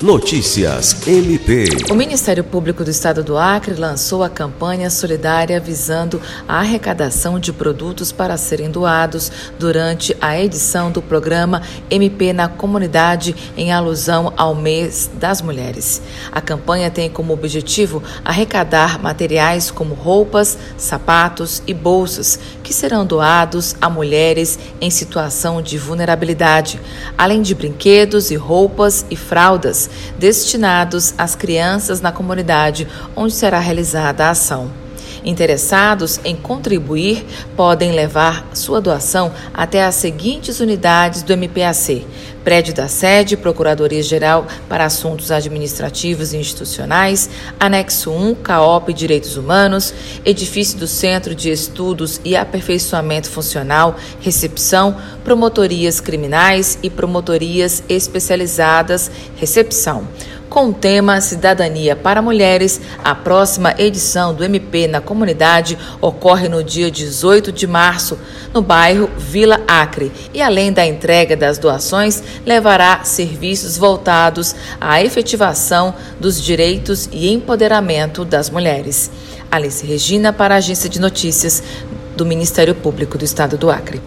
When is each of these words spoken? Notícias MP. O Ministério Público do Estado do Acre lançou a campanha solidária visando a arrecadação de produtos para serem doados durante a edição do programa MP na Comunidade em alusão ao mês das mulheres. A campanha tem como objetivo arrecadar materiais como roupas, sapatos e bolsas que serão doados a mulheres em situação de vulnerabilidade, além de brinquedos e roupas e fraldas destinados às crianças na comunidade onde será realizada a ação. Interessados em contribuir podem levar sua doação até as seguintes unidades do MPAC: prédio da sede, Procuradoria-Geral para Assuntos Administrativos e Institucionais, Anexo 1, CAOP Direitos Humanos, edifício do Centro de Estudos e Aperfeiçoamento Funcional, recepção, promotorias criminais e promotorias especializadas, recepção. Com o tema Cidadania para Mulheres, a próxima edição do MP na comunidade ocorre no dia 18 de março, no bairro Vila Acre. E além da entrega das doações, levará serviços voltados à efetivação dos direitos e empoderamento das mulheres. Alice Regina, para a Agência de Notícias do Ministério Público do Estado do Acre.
Notícias 0.00 1.08
MP. 1.08 1.66
O 1.90 1.94
Ministério 1.94 2.44
Público 2.44 2.84
do 2.84 2.90
Estado 2.90 3.24
do 3.24 3.36
Acre 3.36 3.74
lançou 3.74 4.22
a 4.22 4.30
campanha 4.30 4.88
solidária 4.90 5.58
visando 5.58 6.22
a 6.46 6.60
arrecadação 6.60 7.36
de 7.40 7.52
produtos 7.52 8.12
para 8.12 8.36
serem 8.36 8.70
doados 8.70 9.32
durante 9.58 10.16
a 10.20 10.38
edição 10.38 10.92
do 10.92 11.02
programa 11.02 11.62
MP 11.90 12.32
na 12.32 12.46
Comunidade 12.48 13.34
em 13.56 13.72
alusão 13.72 14.32
ao 14.36 14.54
mês 14.54 15.10
das 15.14 15.42
mulheres. 15.42 16.00
A 16.30 16.40
campanha 16.40 16.92
tem 16.92 17.10
como 17.10 17.32
objetivo 17.32 18.00
arrecadar 18.24 19.02
materiais 19.02 19.68
como 19.68 19.94
roupas, 19.94 20.56
sapatos 20.76 21.60
e 21.66 21.74
bolsas 21.74 22.38
que 22.62 22.72
serão 22.72 23.04
doados 23.04 23.74
a 23.80 23.90
mulheres 23.90 24.60
em 24.80 24.90
situação 24.90 25.60
de 25.60 25.76
vulnerabilidade, 25.76 26.80
além 27.16 27.42
de 27.42 27.52
brinquedos 27.52 28.30
e 28.30 28.36
roupas 28.36 29.04
e 29.10 29.16
fraldas 29.16 29.87
destinados 30.18 31.14
às 31.16 31.34
crianças 31.34 32.00
na 32.00 32.12
comunidade 32.12 32.88
onde 33.14 33.34
será 33.34 33.58
realizada 33.58 34.26
a 34.26 34.30
ação. 34.30 34.87
Interessados 35.24 36.20
em 36.24 36.36
contribuir 36.36 37.24
podem 37.56 37.92
levar 37.92 38.48
sua 38.54 38.80
doação 38.80 39.32
até 39.52 39.84
as 39.84 39.94
seguintes 39.96 40.60
unidades 40.60 41.22
do 41.22 41.32
MPAC: 41.32 42.06
prédio 42.44 42.72
da 42.72 42.88
sede, 42.88 43.36
Procuradoria-Geral 43.36 44.46
para 44.68 44.84
Assuntos 44.84 45.30
Administrativos 45.30 46.32
e 46.32 46.38
Institucionais, 46.38 47.28
Anexo 47.58 48.10
1, 48.10 48.36
CAOP 48.36 48.92
Direitos 48.92 49.36
Humanos, 49.36 49.92
edifício 50.24 50.78
do 50.78 50.86
Centro 50.86 51.34
de 51.34 51.50
Estudos 51.50 52.20
e 52.24 52.36
Aperfeiçoamento 52.36 53.28
Funcional, 53.28 53.96
recepção, 54.20 54.96
promotorias 55.24 56.00
criminais 56.00 56.78
e 56.82 56.88
promotorias 56.88 57.82
especializadas, 57.88 59.10
recepção. 59.36 60.06
Com 60.48 60.70
o 60.70 60.72
tema 60.72 61.20
Cidadania 61.20 61.94
para 61.94 62.22
Mulheres, 62.22 62.80
a 63.04 63.14
próxima 63.14 63.74
edição 63.76 64.32
do 64.32 64.42
MP 64.42 64.86
na 64.86 64.98
comunidade 64.98 65.76
ocorre 66.00 66.48
no 66.48 66.64
dia 66.64 66.90
18 66.90 67.52
de 67.52 67.66
março, 67.66 68.18
no 68.54 68.62
bairro 68.62 69.10
Vila 69.18 69.60
Acre. 69.68 70.10
E 70.32 70.40
além 70.40 70.72
da 70.72 70.86
entrega 70.86 71.36
das 71.36 71.58
doações, 71.58 72.22
levará 72.46 73.04
serviços 73.04 73.76
voltados 73.76 74.54
à 74.80 75.02
efetivação 75.02 75.94
dos 76.18 76.42
direitos 76.42 77.10
e 77.12 77.30
empoderamento 77.30 78.24
das 78.24 78.48
mulheres. 78.48 79.10
Alice 79.50 79.84
Regina, 79.84 80.32
para 80.32 80.54
a 80.54 80.58
Agência 80.58 80.88
de 80.88 80.98
Notícias 80.98 81.62
do 82.16 82.24
Ministério 82.24 82.74
Público 82.74 83.18
do 83.18 83.24
Estado 83.24 83.58
do 83.58 83.70
Acre. 83.70 83.96